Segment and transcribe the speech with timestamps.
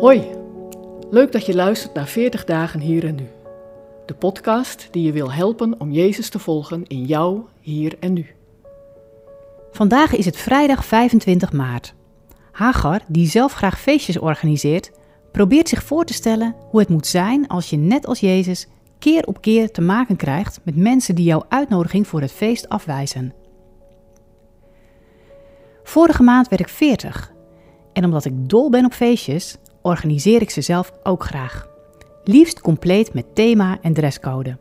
[0.00, 0.26] Hoi,
[1.10, 3.26] leuk dat je luistert naar 40 dagen hier en nu.
[4.06, 8.26] De podcast die je wil helpen om Jezus te volgen in jou, hier en nu.
[9.70, 11.94] Vandaag is het vrijdag 25 maart.
[12.52, 14.90] Hagar, die zelf graag feestjes organiseert,
[15.32, 18.66] probeert zich voor te stellen hoe het moet zijn als je net als Jezus
[18.98, 23.32] keer op keer te maken krijgt met mensen die jouw uitnodiging voor het feest afwijzen.
[25.82, 27.32] Vorige maand werd ik 40
[27.92, 29.56] en omdat ik dol ben op feestjes,
[29.88, 31.68] organiseer ik ze zelf ook graag.
[32.24, 34.56] Liefst compleet met thema en dresscode.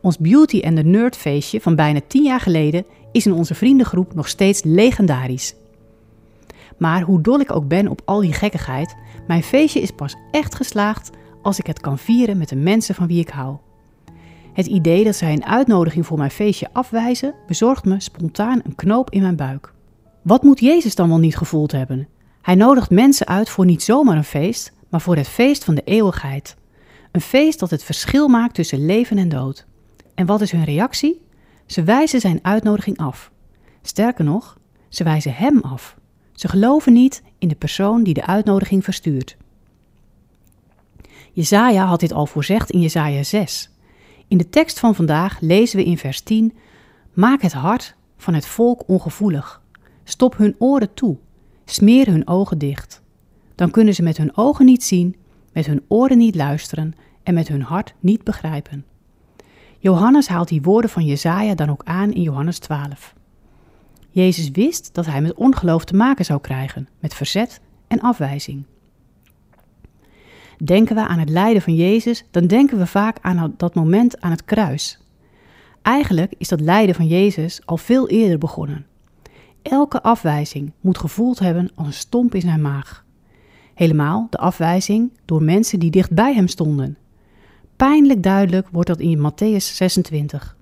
[0.00, 4.14] Ons Beauty and the Nerd feestje van bijna 10 jaar geleden is in onze vriendengroep
[4.14, 5.54] nog steeds legendarisch.
[6.76, 10.54] Maar hoe dol ik ook ben op al die gekkigheid, mijn feestje is pas echt
[10.54, 11.10] geslaagd
[11.42, 13.56] als ik het kan vieren met de mensen van wie ik hou.
[14.52, 19.10] Het idee dat zij een uitnodiging voor mijn feestje afwijzen, bezorgt me spontaan een knoop
[19.10, 19.72] in mijn buik.
[20.22, 22.08] Wat moet Jezus dan wel niet gevoeld hebben?
[22.48, 25.82] Hij nodigt mensen uit voor niet zomaar een feest, maar voor het feest van de
[25.84, 26.56] eeuwigheid.
[27.12, 29.66] Een feest dat het verschil maakt tussen leven en dood.
[30.14, 31.22] En wat is hun reactie?
[31.66, 33.30] Ze wijzen zijn uitnodiging af.
[33.82, 35.96] Sterker nog, ze wijzen hem af.
[36.32, 39.36] Ze geloven niet in de persoon die de uitnodiging verstuurt.
[41.32, 43.70] Jezaja had dit al voorzegd in Jezaja 6.
[44.28, 46.56] In de tekst van vandaag lezen we in vers 10:
[47.12, 49.62] Maak het hart van het volk ongevoelig.
[50.04, 51.18] Stop hun oren toe.
[51.70, 53.02] Smeer hun ogen dicht.
[53.54, 55.16] Dan kunnen ze met hun ogen niet zien,
[55.52, 58.84] met hun oren niet luisteren en met hun hart niet begrijpen.
[59.78, 63.14] Johannes haalt die woorden van Jezaja dan ook aan in Johannes 12.
[64.10, 68.64] Jezus wist dat hij met ongeloof te maken zou krijgen, met verzet en afwijzing.
[70.64, 74.30] Denken we aan het lijden van Jezus, dan denken we vaak aan dat moment aan
[74.30, 75.00] het kruis.
[75.82, 78.86] Eigenlijk is dat lijden van Jezus al veel eerder begonnen.
[79.62, 83.04] Elke afwijzing moet gevoeld hebben als een stomp in zijn maag.
[83.74, 86.98] Helemaal de afwijzing door mensen die dicht bij hem stonden.
[87.76, 90.56] Pijnlijk duidelijk wordt dat in Matthäus 26.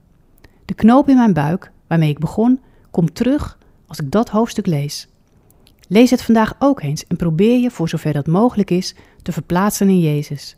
[0.64, 5.08] De knoop in mijn buik, waarmee ik begon, komt terug als ik dat hoofdstuk lees.
[5.88, 9.88] Lees het vandaag ook eens en probeer je, voor zover dat mogelijk is, te verplaatsen
[9.88, 10.56] in Jezus.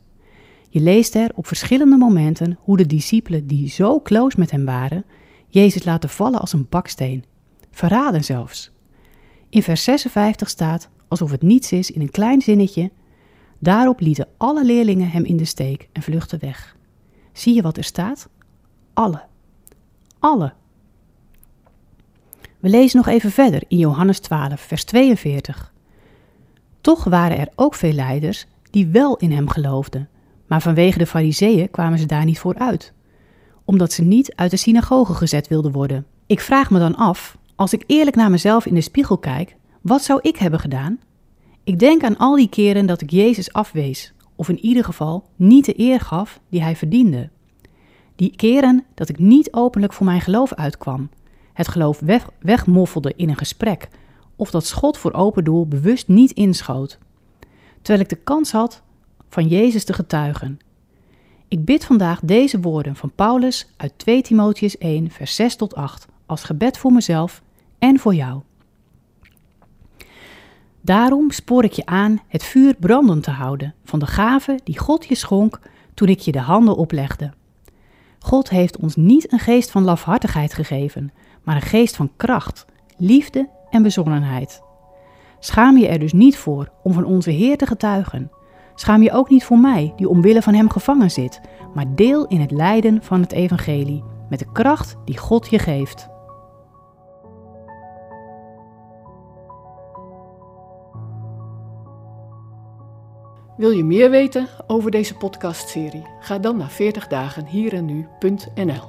[0.69, 5.04] Je leest er op verschillende momenten hoe de discipelen die zo close met hem waren,
[5.48, 7.25] Jezus laten vallen als een baksteen.
[7.78, 8.71] Verraden zelfs.
[9.49, 12.91] In vers 56 staat, alsof het niets is in een klein zinnetje,
[13.59, 16.77] daarop lieten alle leerlingen hem in de steek en vluchtten weg.
[17.33, 18.28] Zie je wat er staat?
[18.94, 19.22] Alle.
[20.19, 20.53] Alle.
[22.61, 25.72] We lezen nog even verder in Johannes 12, vers 42.
[26.81, 30.09] Toch waren er ook veel leiders die wel in hem geloofden,
[30.47, 32.93] maar vanwege de fariseeën kwamen ze daar niet voor uit,
[33.65, 36.06] omdat ze niet uit de synagoge gezet wilden worden.
[36.27, 40.02] Ik vraag me dan af, als ik eerlijk naar mezelf in de spiegel kijk, wat
[40.02, 40.98] zou ik hebben gedaan?
[41.64, 45.64] Ik denk aan al die keren dat ik Jezus afwees, of in ieder geval niet
[45.64, 47.30] de eer gaf die hij verdiende.
[48.16, 51.10] Die keren dat ik niet openlijk voor mijn geloof uitkwam,
[51.52, 53.88] het geloof weg, wegmoffelde in een gesprek,
[54.36, 56.98] of dat schot voor open doel bewust niet inschoot,
[57.82, 58.82] terwijl ik de kans had
[59.28, 60.58] van Jezus te getuigen.
[61.48, 66.06] Ik bid vandaag deze woorden van Paulus uit 2 Timotheus 1, vers 6 tot 8
[66.26, 67.42] als gebed voor mezelf
[67.78, 68.43] en voor jou.
[70.81, 75.06] Daarom spoor ik je aan het vuur brandend te houden van de gave die God
[75.06, 75.61] je schonk
[75.94, 77.33] toen ik je de handen oplegde.
[78.19, 81.12] God heeft ons niet een geest van lafhartigheid gegeven,
[81.43, 82.66] maar een geest van kracht,
[82.97, 84.62] liefde en bezonnenheid.
[85.39, 88.31] Schaam je er dus niet voor om van onze Heer te getuigen.
[88.75, 91.41] Schaam je ook niet voor mij, die omwille van Hem gevangen zit,
[91.75, 96.09] maar deel in het lijden van het Evangelie, met de kracht die God je geeft.
[103.58, 106.06] Wil je meer weten over deze podcastserie?
[106.20, 108.82] Ga dan naar 40dagenhierennu.nl.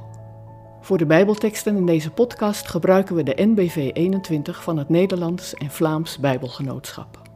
[0.81, 5.71] Voor de Bijbelteksten in deze podcast gebruiken we de NBV 21 van het Nederlands en
[5.71, 7.28] Vlaams Bijbelgenootschap.